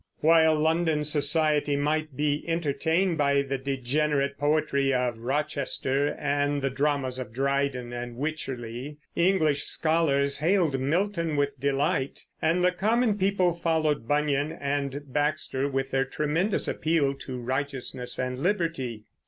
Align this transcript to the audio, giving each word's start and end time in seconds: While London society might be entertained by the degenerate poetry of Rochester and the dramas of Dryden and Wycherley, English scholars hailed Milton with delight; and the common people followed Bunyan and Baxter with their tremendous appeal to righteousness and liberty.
While 0.21 0.55
London 0.55 1.03
society 1.03 1.75
might 1.75 2.17
be 2.17 2.43
entertained 2.47 3.19
by 3.19 3.43
the 3.43 3.59
degenerate 3.59 4.35
poetry 4.39 4.91
of 4.91 5.19
Rochester 5.19 6.15
and 6.17 6.59
the 6.59 6.71
dramas 6.71 7.19
of 7.19 7.31
Dryden 7.31 7.93
and 7.93 8.15
Wycherley, 8.15 8.97
English 9.15 9.61
scholars 9.61 10.39
hailed 10.39 10.79
Milton 10.79 11.35
with 11.35 11.59
delight; 11.59 12.25
and 12.41 12.63
the 12.65 12.71
common 12.71 13.15
people 13.15 13.53
followed 13.53 14.07
Bunyan 14.07 14.51
and 14.51 15.03
Baxter 15.05 15.69
with 15.69 15.91
their 15.91 16.05
tremendous 16.05 16.67
appeal 16.67 17.13
to 17.19 17.37
righteousness 17.37 18.17
and 18.17 18.39
liberty. 18.39 19.03